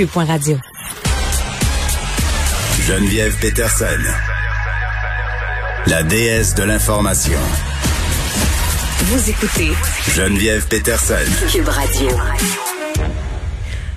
[0.00, 0.56] Cube.radio.
[2.86, 3.84] Geneviève Peterson,
[5.88, 7.38] la déesse de l'information.
[9.00, 9.72] Vous écoutez
[10.14, 11.16] Geneviève Peterson.
[11.52, 12.08] Cube Radio.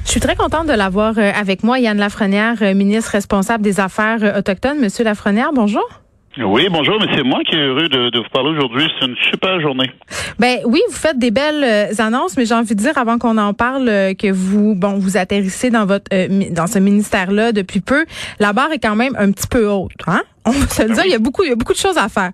[0.03, 3.79] Je suis très contente de l'avoir euh, avec moi, Yann Lafrenière, euh, ministre responsable des
[3.79, 4.81] Affaires euh, autochtones.
[4.81, 6.02] Monsieur Lafrenière, bonjour.
[6.37, 8.87] Oui, bonjour, mais c'est moi qui est heureux de, de vous parler aujourd'hui.
[8.99, 9.91] C'est une super journée.
[10.39, 13.53] Ben oui, vous faites des belles annonces, mais j'ai envie de dire avant qu'on en
[13.53, 16.09] parle que vous, bon, vous atterrissez dans votre
[16.51, 18.05] dans ce ministère-là depuis peu.
[18.39, 20.23] La barre est quand même un petit peu haute, hein?
[20.45, 21.97] On va se le dire, il y a beaucoup, il y a beaucoup de choses
[21.97, 22.31] à faire.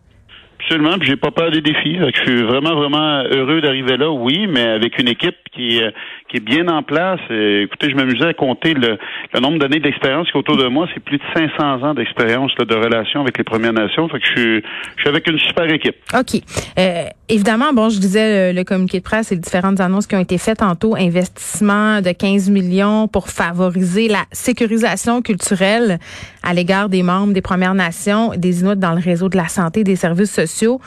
[0.62, 1.98] Absolument, puis j'ai pas peur des défis.
[1.98, 5.92] Je suis vraiment, vraiment heureux d'arriver là, oui, mais avec une équipe qui, euh,
[6.30, 7.20] qui est bien en place.
[7.30, 8.98] écoutez, je m'amusais à compter le,
[9.34, 10.88] le nombre d'années d'expérience qui autour de moi.
[10.94, 14.08] C'est plus de 500 ans d'expérience de relation avec les Premières Nations.
[14.10, 14.64] Fait que je suis,
[14.96, 15.96] je suis avec une super équipe.
[16.18, 16.42] OK.
[16.78, 20.22] Euh, évidemment, bon, je disais le, communiqué de presse et les différentes annonces qui ont
[20.22, 20.96] été faites tantôt.
[20.96, 25.98] Investissement de 15 millions pour favoriser la sécurisation culturelle
[26.44, 29.84] à l'égard des membres des Premières Nations, des Inuits dans le réseau de la santé,
[29.84, 30.80] des services sociaux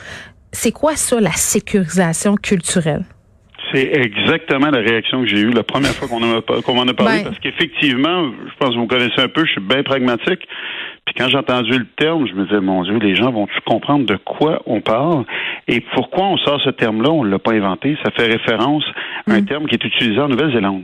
[0.53, 3.03] c'est quoi ça, la sécurisation culturelle?
[3.73, 7.23] C'est exactement la réaction que j'ai eue la première fois qu'on m'en a parlé, ben.
[7.23, 10.47] parce qu'effectivement, je pense que vous connaissez un peu, je suis bien pragmatique.
[11.05, 14.05] Puis quand j'ai entendu le terme, je me disais, mon Dieu, les gens vont-tu comprendre
[14.05, 15.25] de quoi on parle?
[15.67, 17.09] Et pourquoi on sort ce terme-là?
[17.09, 17.97] On ne l'a pas inventé.
[18.03, 18.85] Ça fait référence
[19.27, 19.45] à un mm.
[19.45, 20.83] terme qui est utilisé en Nouvelle-Zélande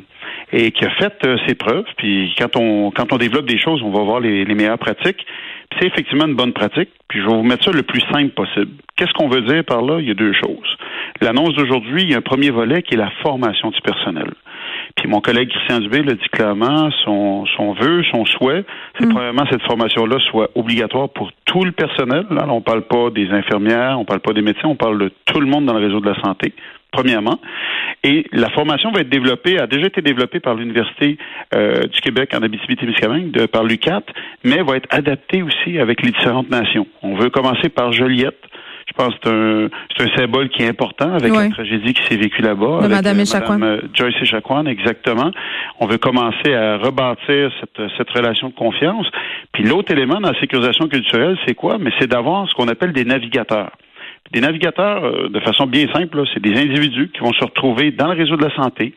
[0.51, 1.85] et qui a fait euh, ses preuves.
[1.97, 5.25] Puis quand on quand on développe des choses, on va voir les, les meilleures pratiques.
[5.77, 6.89] C'est effectivement une bonne pratique.
[7.07, 8.71] Puis je vais vous mettre ça le plus simple possible.
[8.95, 9.99] Qu'est-ce qu'on veut dire par là?
[9.99, 10.77] Il y a deux choses.
[11.21, 14.31] L'annonce d'aujourd'hui, il y a un premier volet qui est la formation du personnel.
[14.95, 18.65] Puis mon collègue Christian Dubé l'a dit clairement, son, son vœu, son souhait,
[18.97, 19.09] c'est mm.
[19.09, 22.25] probablement cette formation-là soit obligatoire pour tout le personnel.
[22.31, 25.39] Là, on parle pas des infirmières, on parle pas des médecins, on parle de tout
[25.39, 26.53] le monde dans le réseau de la santé
[26.91, 27.39] premièrement.
[28.03, 31.17] Et la formation va être développée, a déjà été développée par l'Université
[31.53, 34.03] euh, du Québec en Abitibi-Témiscamingue, par l'UCAT,
[34.43, 36.87] mais va être adaptée aussi avec les différentes nations.
[37.03, 38.39] On veut commencer par Joliette.
[38.89, 42.41] Je pense que c'est un, symbole qui est important avec la tragédie qui s'est vécue
[42.41, 42.79] là-bas.
[42.79, 45.31] avec Madame, euh, Madame euh, Joyce Echaquan, exactement.
[45.79, 49.07] On veut commencer à rebâtir cette, cette relation de confiance.
[49.53, 51.77] Puis l'autre élément dans la sécurisation culturelle, c'est quoi?
[51.77, 53.71] Mais c'est d'avoir ce qu'on appelle des navigateurs.
[54.31, 58.07] Des navigateurs, euh, de façon bien simple, c'est des individus qui vont se retrouver dans
[58.11, 58.93] le réseau de la santé.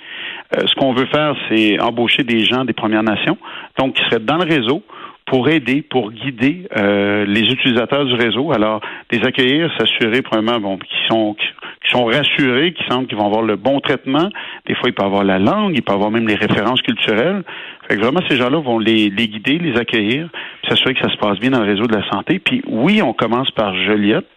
[0.56, 3.38] Euh, ce qu'on veut faire, c'est embaucher des gens des Premières Nations,
[3.78, 4.82] donc qui seraient dans le réseau
[5.26, 8.52] pour aider, pour guider euh, les utilisateurs du réseau.
[8.52, 13.26] Alors, les accueillir, s'assurer premièrement bon, qu'ils sont qui sont rassurés, qui sentent qu'ils vont
[13.26, 14.28] avoir le bon traitement.
[14.66, 17.42] Des fois, ils peuvent avoir la langue, ils peuvent avoir même les références culturelles.
[17.88, 20.28] Fait que vraiment, ces gens-là vont les, les guider, les accueillir,
[20.68, 22.38] s'assurer que ça se passe bien dans le réseau de la santé.
[22.38, 24.28] Puis oui, on commence par Joliette,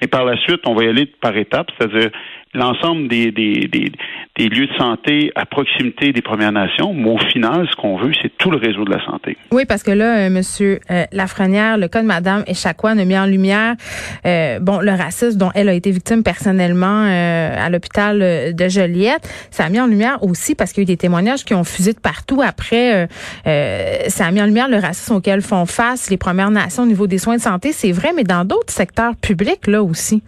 [0.00, 2.10] mais par la suite, on va y aller par étapes, c'est-à-dire
[2.58, 3.92] l'ensemble des, des, des,
[4.36, 6.92] des, lieux de santé à proximité des Premières Nations.
[6.92, 9.36] Mais au final, ce qu'on veut, c'est tout le réseau de la santé.
[9.50, 13.18] Oui, parce que là, euh, Monsieur euh, Lafrenière, le cas de Madame Echaquan a mis
[13.18, 13.76] en lumière
[14.26, 18.18] euh, bon le racisme dont elle a été victime personnellement euh, à l'hôpital
[18.54, 19.28] de Joliette.
[19.50, 21.64] Ça a mis en lumière aussi parce qu'il y a eu des témoignages qui ont
[21.64, 23.08] fusé de partout après.
[23.44, 27.06] ça a mis en lumière le racisme auquel font face les Premières Nations au niveau
[27.06, 27.72] des soins de santé.
[27.72, 30.22] C'est vrai, mais dans d'autres secteurs publics là aussi.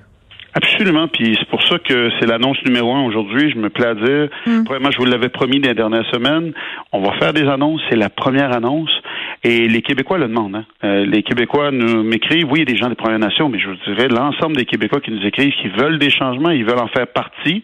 [0.52, 3.50] Absolument, puis c'est pour ça que c'est l'annonce numéro un aujourd'hui.
[3.50, 4.64] Je me plais à dire, mm.
[4.90, 6.52] je vous l'avais promis les dernières semaines,
[6.92, 7.80] on va faire des annonces.
[7.88, 8.90] C'est la première annonce,
[9.44, 10.56] et les Québécois le demandent.
[10.56, 10.64] Hein.
[10.82, 13.60] Euh, les Québécois nous m'écrivent, oui, il y a des gens des Premières Nations, mais
[13.60, 16.80] je vous dirais l'ensemble des Québécois qui nous écrivent, qui veulent des changements, ils veulent
[16.80, 17.62] en faire partie.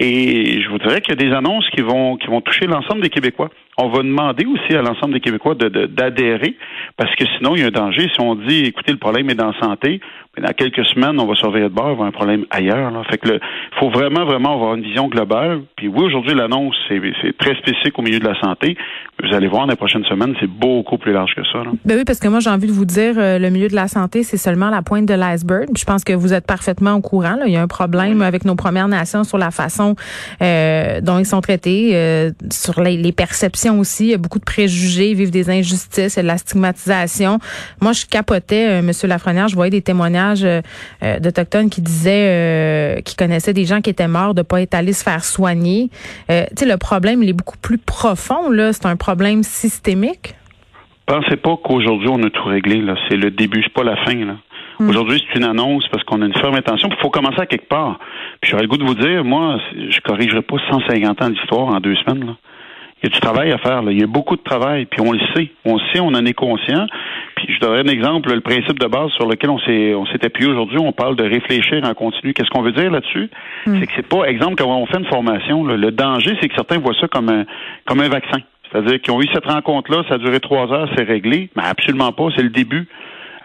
[0.00, 3.00] Et je vous dirais qu'il y a des annonces qui vont qui vont toucher l'ensemble
[3.00, 3.50] des Québécois.
[3.78, 6.56] On va demander aussi à l'ensemble des Québécois d'adhérer,
[6.96, 8.08] parce que sinon il y a un danger.
[8.12, 10.00] Si on dit, écoutez, le problème est dans la santé,
[10.36, 12.90] mais dans quelques semaines, on va surveiller de bord, il va avoir un problème ailleurs.
[12.90, 13.02] Là.
[13.10, 13.40] Fait que le,
[13.78, 15.62] faut vraiment, vraiment avoir une vision globale.
[15.76, 17.00] Puis oui, aujourd'hui, l'annonce, c'est
[17.38, 18.76] très spécifique au milieu de la santé.
[19.22, 21.58] Vous allez voir, dans les prochaines semaines, c'est beaucoup plus large que ça.
[21.58, 21.70] Là.
[21.84, 23.88] Ben oui, parce que moi, j'ai envie de vous dire, euh, le milieu de la
[23.88, 25.68] santé, c'est seulement la pointe de l'iceberg.
[25.76, 27.36] Je pense que vous êtes parfaitement au courant.
[27.36, 27.46] Là.
[27.46, 29.96] Il y a un problème avec nos Premières Nations sur la façon
[30.40, 34.04] euh, dont ils sont traités, euh, sur les, perceptions aussi.
[34.04, 36.38] Il y a beaucoup de préjugés, ils vivent des injustices, il y a de la
[36.38, 37.38] stigmatisation.
[37.80, 40.60] Moi, je capotais, Monsieur Lafrenière, je voyais des témoignages euh,
[41.02, 44.74] euh, d'Autochtones qui disaient euh, qu'ils connaissaient des gens qui étaient morts de pas être
[44.74, 45.90] allés se faire soigner.
[46.28, 48.72] tu sais, le problème, il est beaucoup plus profond, là.
[48.72, 50.34] C'est un problème systémique.
[51.06, 52.94] Pensez pas qu'aujourd'hui, on a tout réglé, là.
[53.08, 54.36] C'est le début, c'est pas la fin, là.
[54.78, 54.90] Hmm.
[54.90, 56.88] Aujourd'hui, c'est une annonce parce qu'on a une ferme intention.
[56.90, 57.98] Il faut commencer à quelque part.
[58.40, 61.80] Puis j'aurais le goût de vous dire, moi, je corrigerai pas 150 ans d'histoire en
[61.80, 62.26] deux semaines.
[62.26, 62.36] Là.
[63.02, 63.82] Il y a du travail à faire.
[63.82, 63.92] Là.
[63.92, 64.86] Il y a beaucoup de travail.
[64.86, 65.50] Puis on le sait.
[65.64, 66.86] On le sait, on en est conscient.
[67.36, 70.24] Puis je donnerai un exemple, le principe de base sur lequel on s'est on s'est
[70.24, 72.34] appuyé aujourd'hui, on parle de réfléchir en continu.
[72.34, 73.30] Qu'est-ce qu'on veut dire là-dessus?
[73.66, 73.78] Hmm.
[73.78, 76.78] C'est que c'est pas, exemple, quand on fait une formation, le danger, c'est que certains
[76.78, 77.44] voient ça comme un
[77.86, 78.40] comme un vaccin.
[78.70, 81.48] C'est-à-dire qu'ils ont eu cette rencontre-là, ça a duré trois heures, c'est réglé.
[81.56, 82.86] Mais absolument pas, c'est le début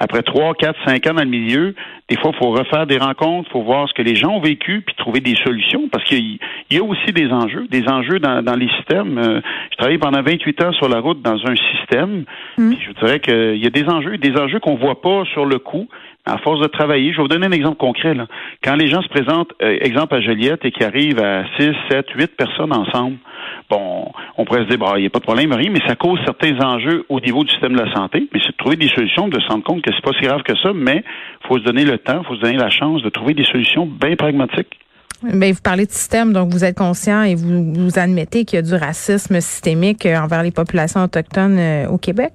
[0.04, 1.76] après trois, quatre, cinq ans dans le milieu,
[2.10, 4.42] des fois, il faut refaire des rencontres, il faut voir ce que les gens ont
[4.42, 6.40] vécu, puis trouver des solutions, parce qu'il
[6.70, 9.18] y a aussi des enjeux, des enjeux dans, les systèmes.
[9.18, 9.40] Euh,
[9.72, 12.26] je travaillé pendant 28 ans sur la route dans un système,
[12.58, 12.74] mmh.
[12.86, 15.88] je dirais qu'il y a des enjeux, des enjeux qu'on voit pas sur le coup,
[16.26, 18.14] à force de travailler, je vais vous donner un exemple concret.
[18.14, 18.28] Là.
[18.64, 22.06] Quand les gens se présentent, euh, exemple à Joliette, et qui arrivent à 6, 7,
[22.16, 23.18] 8 personnes ensemble,
[23.70, 25.96] bon, on pourrait se dire, bah, il n'y a pas de problème, rien, mais ça
[25.96, 28.30] cause certains enjeux au niveau du système de la santé.
[28.34, 30.44] Mais c'est de trouver des solutions, de se rendre compte que c'est pas si grave
[30.44, 31.04] que ça, mais
[31.48, 34.16] faut se donner le temps, faut se donner la chance de trouver des solutions bien
[34.16, 34.80] pragmatiques.
[35.24, 38.60] Mais vous parlez de système, donc vous êtes conscient et vous, vous admettez qu'il y
[38.60, 42.34] a du racisme systémique euh, envers les populations autochtones euh, au Québec?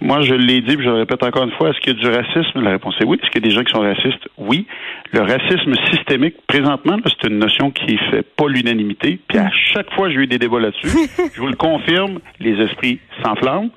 [0.00, 2.00] Moi, je l'ai dit, puis je le répète encore une fois, est-ce qu'il y a
[2.00, 2.60] du racisme?
[2.60, 3.18] La réponse est oui.
[3.20, 4.28] Est-ce qu'il y a des gens qui sont racistes?
[4.36, 4.66] Oui.
[5.12, 9.18] Le racisme systémique, présentement, c'est une notion qui fait pas l'unanimité.
[9.26, 10.88] Puis à chaque fois, j'ai eu des débats là-dessus.
[11.34, 13.70] je vous le confirme, les esprits s'enflamment.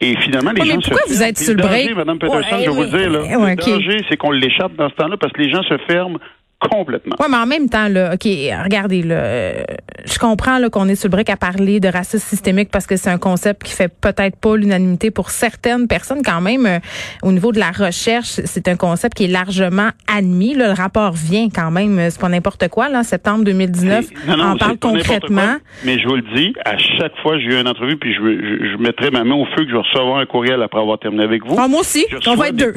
[0.00, 1.94] Et finalement, les gens mais pourquoi vous êtes sur le break?
[1.94, 5.16] Madame Peterson, je vais vous dire, là, le danger, c'est qu'on l'échappe dans ce temps-là
[5.18, 6.18] parce que les gens se ferment
[6.68, 7.16] complètement.
[7.18, 9.62] Oui, mais en même temps, là, OK, regardez, là, euh,
[10.04, 12.96] je comprends là, qu'on est sur le brick à parler de racisme systémique parce que
[12.96, 16.22] c'est un concept qui fait peut-être pas l'unanimité pour certaines personnes.
[16.24, 16.78] Quand même, euh,
[17.22, 20.54] au niveau de la recherche, c'est un concept qui est largement admis.
[20.54, 22.88] Là, le rapport vient quand même, euh, c'est pas n'importe quoi.
[22.88, 25.56] Là, septembre 2019, on parle concrètement.
[25.84, 28.72] mais je vous le dis, à chaque fois j'ai eu une entrevue, puis je, je,
[28.72, 31.24] je, mettrai ma main au feu que je vais recevoir un courriel après avoir terminé
[31.24, 31.56] avec vous.
[31.58, 32.74] Ah, moi aussi, on va être deux.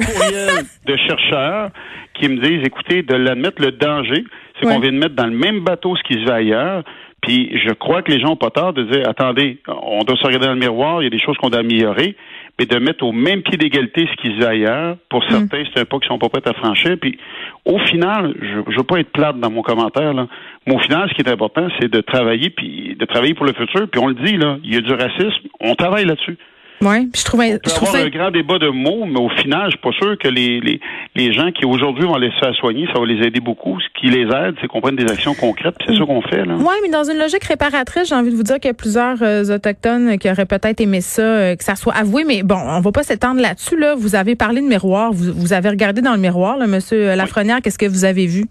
[0.86, 1.70] de chercheurs
[2.14, 4.24] qui me disent, écoutez, de l'admettre, le danger,
[4.60, 6.82] c'est qu'on vient de mettre dans le même bateau ce qui se fait ailleurs.
[7.22, 10.26] Puis je crois que les gens ont pas tort de dire, attendez, on doit se
[10.26, 12.16] regarder dans le miroir, il y a des choses qu'on doit améliorer,
[12.58, 15.30] mais de mettre au même pied d'égalité ce qui se fait ailleurs, pour mm.
[15.30, 16.96] certains, c'est un pas qui sont pas prêts à franchir.
[17.00, 17.18] Puis
[17.64, 20.26] au final, je, je veux pas être plate dans mon commentaire, là,
[20.66, 23.54] mais au final, ce qui est important, c'est de travailler, puis de travailler pour le
[23.54, 23.88] futur.
[23.90, 26.36] Puis on le dit, là, il y a du racisme, on travaille là-dessus.
[26.82, 27.52] Oui, je trouvais.
[27.64, 30.28] je trouve un grand débat de mots, mais au final, je suis pas sûr que
[30.28, 30.80] les, les,
[31.14, 33.78] les gens qui aujourd'hui vont les faire soigner, ça va les aider beaucoup.
[33.80, 36.44] Ce qui les aide, c'est qu'on prenne des actions concrètes, c'est ça qu'on fait.
[36.44, 36.56] là.
[36.58, 39.22] Oui, mais dans une logique réparatrice, j'ai envie de vous dire qu'il y a plusieurs
[39.22, 42.80] euh, autochtones qui auraient peut-être aimé ça, euh, que ça soit avoué, mais bon, on
[42.80, 43.78] va pas s'étendre là-dessus.
[43.78, 43.94] Là.
[43.96, 47.60] Vous avez parlé de miroir, vous, vous avez regardé dans le miroir, là, Monsieur Lafrenière,
[47.62, 48.44] qu'est-ce que vous avez vu?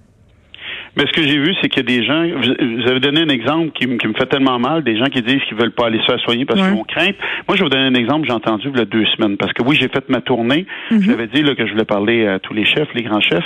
[0.95, 2.23] Mais ce que j'ai vu, c'est qu'il y a des gens.
[2.23, 5.57] Vous, avez donné un exemple qui, me fait tellement mal, des gens qui disent qu'ils
[5.57, 7.15] veulent pas aller se faire soigner parce qu'ils ont crainte.
[7.47, 8.27] Moi, je vais vous donner un exemple.
[8.27, 10.67] J'ai entendu il y a deux semaines parce que oui, j'ai fait ma tournée.
[10.91, 13.45] J'avais dit là, que je voulais parler à tous les chefs, les grands chefs.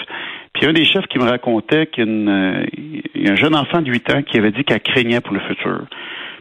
[0.54, 2.66] Puis un des chefs qui me racontait qu'il euh,
[3.16, 5.40] y a un jeune enfant de 8 ans qui avait dit qu'elle craignait pour le
[5.42, 5.84] futur.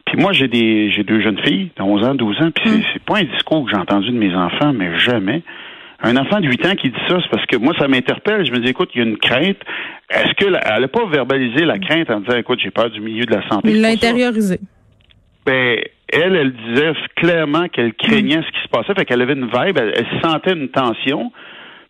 [0.07, 2.83] Puis moi, j'ai des j'ai deux jeunes filles de 11 ans, 12 ans, puis mm.
[2.93, 5.43] c'est pas un discours que j'ai entendu de mes enfants, mais jamais.
[6.03, 8.45] Un enfant de 8 ans qui dit ça, c'est parce que moi, ça m'interpelle.
[8.45, 9.59] Je me dis, écoute, il y a une crainte.
[10.11, 13.35] Est-ce qu'elle n'a pas verbalisé la crainte en disant, écoute, j'ai peur du milieu de
[13.35, 13.71] la santé?
[13.71, 14.61] Il l'a intériorisé.
[15.47, 15.79] Ben,
[16.09, 19.79] elle, elle disait clairement qu'elle craignait ce qui se passait, fait qu'elle avait une vibe,
[19.79, 21.33] elle, sentait une tension.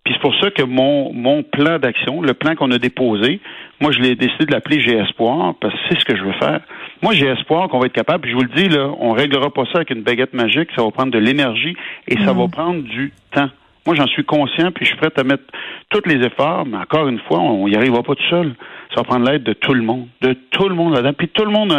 [0.05, 3.41] Puis c'est pour ça que mon, mon plan d'action, le plan qu'on a déposé,
[3.81, 6.32] moi, je l'ai décidé de l'appeler J'ai espoir, parce que c'est ce que je veux
[6.35, 6.61] faire.
[7.02, 9.50] Moi, j'ai espoir qu'on va être capable, puis je vous le dis, là, on réglera
[9.50, 11.76] pas ça avec une baguette magique, ça va prendre de l'énergie
[12.06, 12.38] et ça mm.
[12.38, 13.50] va prendre du temps.
[13.87, 15.44] Moi, j'en suis conscient, puis je suis prêt à mettre
[15.91, 18.55] tous les efforts, mais encore une fois, on n'y arrivera pas tout seul.
[18.91, 21.12] Ça va prendre l'aide de tout le monde, de tout le monde là-dedans.
[21.12, 21.73] Puis tout le monde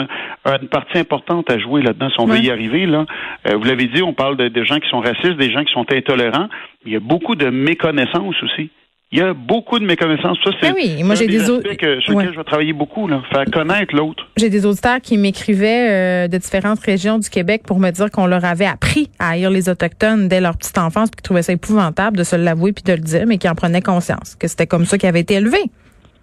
[0.46, 2.86] a, une partie importante à jouer là-dedans si on veut y arriver.
[2.86, 3.06] Là,
[3.48, 5.74] euh, vous l'avez dit, on parle de, de gens qui sont racistes, des gens qui
[5.74, 6.48] sont intolérants.
[6.86, 8.70] Il y a beaucoup de méconnaissance aussi.
[9.10, 10.38] Il y a beaucoup de méconnaissances.
[10.44, 13.46] Ça, c'est ben oui, moi j'ai des, sur lesquels je vais travailler beaucoup, là, faire
[13.46, 14.28] connaître l'autre.
[14.36, 18.26] J'ai des auditeurs qui m'écrivaient euh, de différentes régions du Québec pour me dire qu'on
[18.26, 21.54] leur avait appris à haïr les autochtones dès leur petite enfance, puis qu'ils trouvaient ça
[21.54, 24.68] épouvantable de se l'avouer puis de le dire, mais qui en prenaient conscience, que c'était
[24.68, 25.72] comme ça qu'ils avaient été élevés.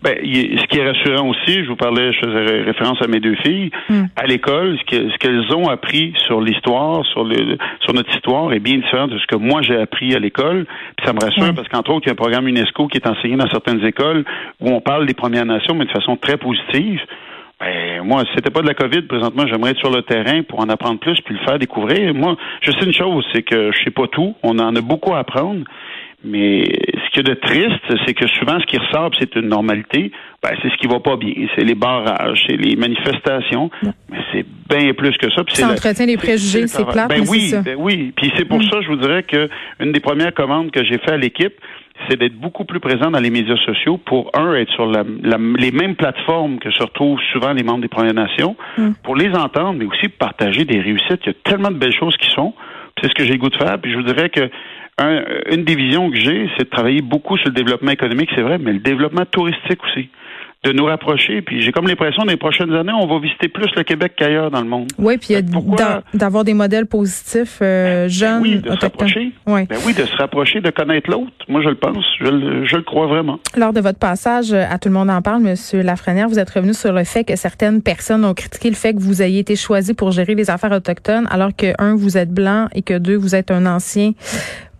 [0.04, 3.36] Ben, ce qui est rassurant aussi, je vous parlais, je faisais référence à mes deux
[3.36, 4.02] filles, hmm.
[4.16, 8.76] à l'école, ce qu'elles ont appris sur l'histoire, sur le, sur notre histoire est bien
[8.76, 10.66] différent de ce que moi j'ai appris à l'école.
[10.98, 13.06] Puis ça me rassure parce qu'entre autres, il y a un programme UNESCO qui est
[13.06, 14.24] enseigné dans certaines écoles
[14.60, 17.00] où on parle des Premières Nations, mais de façon très positive.
[17.58, 20.60] Ben, moi, si c'était pas de la COVID, présentement, j'aimerais être sur le terrain pour
[20.60, 22.12] en apprendre plus puis le faire découvrir.
[22.12, 24.34] Moi, je sais une chose, c'est que je sais pas tout.
[24.42, 25.64] On en a beaucoup à apprendre.
[26.24, 26.64] Mais
[27.14, 30.10] ce qui est de triste, c'est que souvent, ce qui ressort, c'est une normalité,
[30.42, 31.32] ben, c'est ce qui va pas bien.
[31.54, 33.70] C'est les barrages, c'est les manifestations.
[33.82, 35.42] Mais c'est bien plus que ça.
[35.48, 37.06] Ça entretient les préjugés, c'est plat.
[37.06, 38.12] Ben oui, ben oui.
[38.16, 38.70] Puis c'est pour mm.
[38.70, 39.48] ça, je vous dirais que
[39.80, 41.54] une des premières commandes que j'ai fait à l'équipe,
[42.08, 45.04] c'est d'être beaucoup plus présent dans les médias sociaux pour, un, être sur la,
[45.56, 48.92] les mêmes plateformes que se retrouvent souvent les membres des Premières Nations, mm.
[49.04, 51.20] pour les entendre, mais aussi partager des réussites.
[51.24, 52.54] Il y a tellement de belles choses qui sont.
[53.00, 53.78] C'est ce que j'ai le goût de faire.
[53.80, 54.50] Puis je vous dirais que
[54.98, 58.58] une des visions que j'ai, c'est de travailler beaucoup sur le développement économique, c'est vrai,
[58.58, 60.08] mais le développement touristique aussi.
[60.64, 61.42] de nous rapprocher.
[61.42, 64.50] Puis j'ai comme l'impression, dans les prochaines années, on va visiter plus le Québec qu'ailleurs
[64.50, 64.88] dans le monde.
[64.98, 65.34] Oui, puis
[66.14, 69.32] d'avoir des modèles positifs euh, ben, ben jeunes, oui, de se rapprocher.
[69.46, 69.66] Oui.
[69.68, 71.32] Ben oui, de se rapprocher, de connaître l'autre.
[71.48, 72.04] Moi, je le pense.
[72.18, 73.38] Je, le crois vraiment.
[73.56, 76.72] Lors de votre passage à Tout le monde en parle, Monsieur Lafrenière, vous êtes revenu
[76.72, 79.92] sur le fait que certaines personnes ont critiqué le fait que vous ayez été choisi
[79.92, 83.34] pour gérer les affaires autochtones, alors que, un, vous êtes blanc et que, deux, vous
[83.34, 84.12] êtes un ancien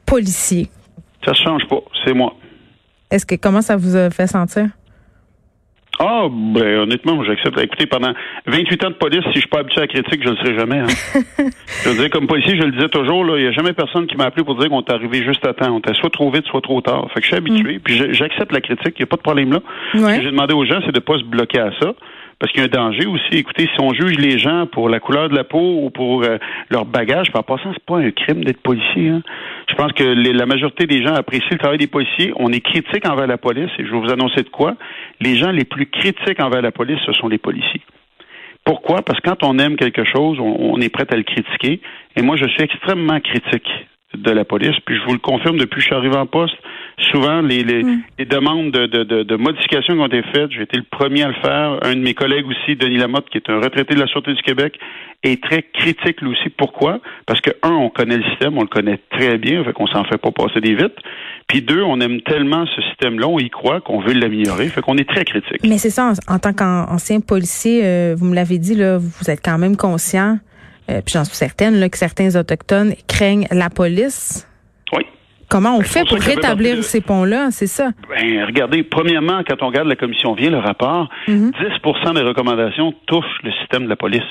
[0.06, 0.68] policier.
[1.24, 1.80] Ça ne change pas.
[2.04, 2.34] C'est moi.
[3.10, 4.68] Est-ce que comment ça vous a fait sentir?
[6.00, 7.58] Ah, ben honnêtement, j'accepte.
[7.60, 8.12] Écoutez, pendant
[8.46, 10.58] 28 ans de police, si je suis pas habitué à la critique, je le serai
[10.58, 10.78] jamais.
[10.80, 10.86] Hein.
[11.84, 14.16] je veux dire, comme policier, je le disais toujours, il n'y a jamais personne qui
[14.16, 15.72] m'a appelé pour dire qu'on est arrivé juste à temps.
[15.72, 17.08] On était soit trop vite, soit trop tard.
[17.14, 17.80] Fait que je suis habitué, mm.
[17.80, 19.60] puis j'accepte la critique, il n'y a pas de problème là.
[19.92, 21.94] Ce que j'ai demandé aux gens, c'est de pas se bloquer à ça.
[22.38, 23.38] Parce qu'il y a un danger aussi.
[23.38, 26.38] Écoutez, si on juge les gens pour la couleur de la peau ou pour euh,
[26.70, 29.08] leur bagage, par passant, c'est pas un crime d'être policier.
[29.08, 29.22] Hein.
[29.68, 32.32] Je pense que la majorité des gens apprécient le travail des policiers.
[32.36, 34.74] On est critique envers la police et je vais vous annoncer de quoi.
[35.20, 37.82] Les gens les plus critiques envers la police, ce sont les policiers.
[38.64, 39.02] Pourquoi?
[39.02, 41.80] Parce que quand on aime quelque chose, on est prêt à le critiquer.
[42.16, 43.68] Et moi, je suis extrêmement critique
[44.14, 44.76] de la police.
[44.86, 46.56] Puis je vous le confirme, depuis que je suis arrivé en poste,
[47.10, 48.02] souvent les, les, mm.
[48.30, 51.34] demandes de, de, de, modifications qui ont été faites, j'ai été le premier à le
[51.34, 51.78] faire.
[51.82, 54.42] Un de mes collègues aussi, Denis Lamotte, qui est un retraité de la Sûreté du
[54.42, 54.78] Québec,
[55.22, 56.50] est très critique lui aussi.
[56.50, 57.00] Pourquoi?
[57.26, 60.04] Parce que, un, on connaît le système, on le connaît très bien, fait qu'on s'en
[60.04, 60.96] fait pas passer des vites.
[61.48, 64.96] Puis deux, on aime tellement ce système-là, on y croit qu'on veut l'améliorer, fait qu'on
[64.96, 65.60] est très critique.
[65.64, 69.40] Mais c'est ça, en, tant qu'ancien policier, euh, vous me l'avez dit, là, vous êtes
[69.44, 70.38] quand même conscient
[70.90, 74.46] euh, puis j'en suis certaine là, que certains autochtones craignent la police.
[75.54, 77.90] Comment on ben, fait pour rétablir ces ponts-là, c'est ça?
[78.08, 81.52] Ben, regardez, premièrement, quand on regarde la commission vient, le rapport, 10 mhm.
[82.12, 84.26] des recommandations touchent le système de la police.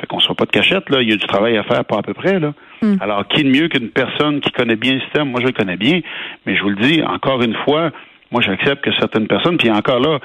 [0.00, 1.02] Fait qu'on soit pas de cachette, là.
[1.02, 2.54] Il y a du travail à faire, pas à peu près, là.
[2.80, 2.96] Mhm.
[3.02, 5.28] Alors, qui de mieux qu'une personne qui connaît bien le système?
[5.28, 6.00] Moi, je le connais bien.
[6.46, 7.90] Mais je vous le dis, encore une fois,
[8.30, 10.20] moi, j'accepte que certaines personnes, puis encore là,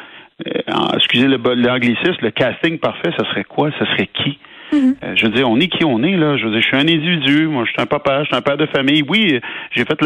[0.48, 3.70] euh, excusez l'anglicisme, le casting parfait, ça serait quoi?
[3.78, 4.40] Ça serait qui?
[4.72, 4.96] Mhm.
[5.04, 6.38] Euh, je veux dire, on est qui on est, là.
[6.38, 7.48] Je veux dire, je suis un individu.
[7.48, 9.04] Moi, je suis un papa, je suis un père de famille.
[9.08, 9.40] Oui,
[9.72, 10.00] j'ai fait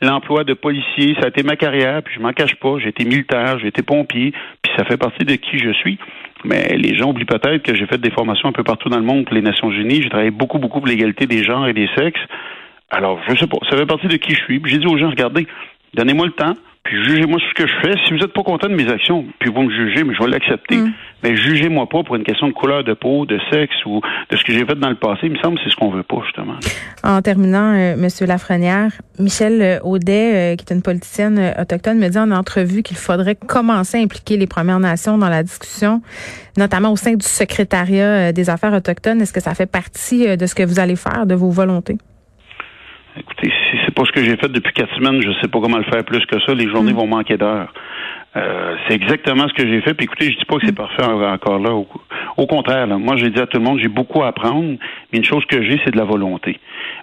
[0.00, 1.14] l'emploi de policier.
[1.20, 2.76] Ça a été ma carrière, puis je m'en cache pas.
[2.78, 5.98] J'ai été militaire, j'ai été pompier, puis ça fait partie de qui je suis.
[6.44, 9.04] Mais les gens oublient peut-être que j'ai fait des formations un peu partout dans le
[9.04, 10.02] monde pour les Nations Unies.
[10.02, 12.20] J'ai travaillé beaucoup, beaucoup pour l'égalité des genres et des sexes.
[12.90, 14.62] Alors, je sais pas, ça fait partie de qui je suis.
[14.64, 15.46] J'ai dit aux gens, regardez,
[15.94, 16.54] donnez-moi le temps,
[16.88, 17.92] puis jugez-moi ce que je fais.
[18.06, 20.30] Si vous n'êtes pas content de mes actions, puis vous me jugez, mais je vais
[20.30, 20.76] l'accepter.
[20.76, 20.92] Mm.
[21.22, 24.42] Mais jugez-moi pas pour une question de couleur de peau, de sexe ou de ce
[24.42, 25.20] que j'ai fait dans le passé.
[25.24, 26.54] Il me semble que c'est ce qu'on veut pas, justement.
[27.04, 31.98] En terminant, euh, Monsieur Lafrenière, Michel euh, Audet, euh, qui est une politicienne euh, autochtone,
[31.98, 36.00] me dit en entrevue qu'il faudrait commencer à impliquer les Premières Nations dans la discussion,
[36.56, 39.20] notamment au sein du secrétariat des affaires autochtones.
[39.20, 41.98] Est-ce que ça fait partie de ce que vous allez faire, de vos volontés?
[43.14, 45.84] Écoutez, si pas ce que j'ai fait depuis quatre semaines, je sais pas comment le
[45.84, 46.54] faire plus que ça.
[46.54, 46.96] Les journées mm.
[46.96, 47.72] vont manquer d'heures.
[48.36, 49.94] Euh, c'est exactement ce que j'ai fait.
[49.94, 50.76] Puis écoutez, je dis pas que c'est mm.
[50.76, 51.72] parfait encore là.
[52.36, 54.78] Au, contraire, moi j'ai dit à tout le monde, j'ai beaucoup à apprendre,
[55.12, 56.60] mais une chose que j'ai, c'est de la volonté.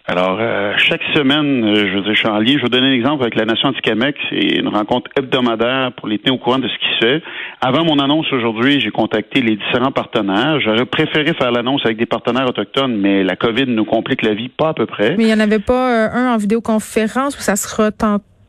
[0.08, 2.58] Alors, euh, chaque semaine, euh, je veux dire, je.
[2.58, 4.16] Je vais donner un exemple avec la Nation anti-Camec.
[4.30, 7.24] C'est une rencontre hebdomadaire pour les tenir au courant de ce qui se fait.
[7.60, 10.60] Avant mon annonce aujourd'hui, j'ai contacté les différents partenaires.
[10.60, 14.50] J'aurais préféré faire l'annonce avec des partenaires autochtones, mais la COVID nous complique la vie
[14.50, 15.16] pas à peu près.
[15.18, 17.90] Mais il n'y en avait pas un en vidéoconférence où ça sera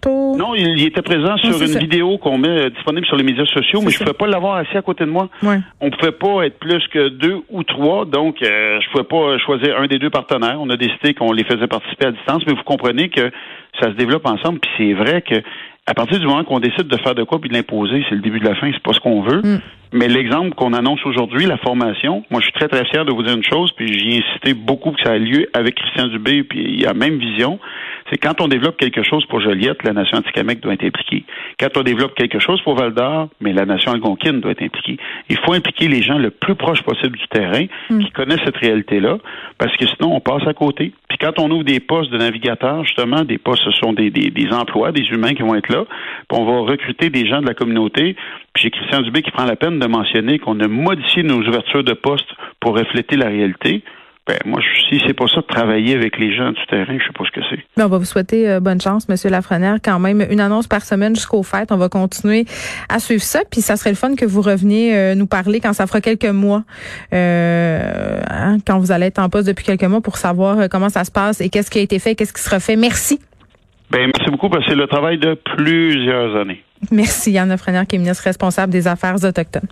[0.06, 3.80] non, il, était présent sur une vidéo qu'on met euh, disponible sur les médias sociaux,
[3.82, 5.28] mais je ne pouvais pas l'avoir assis à côté de moi.
[5.42, 9.38] On On pouvait pas être plus que deux ou trois, donc euh, je pouvais pas
[9.38, 10.58] choisir un des deux partenaires.
[10.60, 13.30] On a décidé qu'on les faisait participer à distance, mais vous comprenez que
[13.80, 15.36] ça se développe ensemble, puis c'est vrai que
[15.86, 18.20] à partir du moment qu'on décide de faire de quoi puis de l'imposer, c'est le
[18.20, 19.40] début de la fin, c'est pas ce qu'on veut.
[19.42, 19.60] Mm.
[19.92, 23.22] Mais l'exemple qu'on annonce aujourd'hui, la formation, moi je suis très très fier de vous
[23.22, 26.42] dire une chose, puis j'y ai incité beaucoup que ça a lieu avec Christian Dubé,
[26.42, 27.60] puis il y a même vision
[28.10, 31.24] c'est quand on développe quelque chose pour Joliette, la nation anticamec doit être impliquée.
[31.58, 34.96] Quand on développe quelque chose pour Val d'Or, mais la nation algonquine doit être impliquée.
[35.28, 38.04] Il faut impliquer les gens le plus proche possible du terrain mm.
[38.04, 39.18] qui connaissent cette réalité-là,
[39.58, 40.92] parce que sinon on passe à côté.
[41.08, 44.30] Puis quand on ouvre des postes de navigateurs, justement, des postes, ce sont des, des,
[44.30, 45.84] des emplois, des humains qui vont être là,
[46.28, 48.16] puis on va recruter des gens de la communauté.
[48.52, 51.84] Puis j'ai Christian Dubé qui prend la peine de mentionner qu'on a modifié nos ouvertures
[51.84, 53.82] de postes pour refléter la réalité.
[54.26, 57.12] Ben, moi, si c'est pas ça de travailler avec les gens du terrain, je sais
[57.16, 57.64] pas ce que c'est.
[57.76, 59.76] Ben, on va vous souhaiter euh, bonne chance, Monsieur Lafrenière.
[59.84, 61.70] Quand même, une annonce par semaine jusqu'au fêtes.
[61.70, 62.44] On va continuer
[62.88, 63.42] à suivre ça.
[63.48, 66.24] Puis ça serait le fun que vous reveniez euh, nous parler quand ça fera quelques
[66.24, 66.64] mois,
[67.12, 70.88] euh, hein, quand vous allez être en poste depuis quelques mois pour savoir euh, comment
[70.88, 72.74] ça se passe et qu'est-ce qui a été fait, qu'est-ce qui sera fait.
[72.74, 73.20] Merci.
[73.92, 76.64] Ben, merci beaucoup parce que c'est le travail de plusieurs années.
[76.90, 79.68] Merci, Yann Lafrenière, qui est ministre responsable des Affaires autochtones.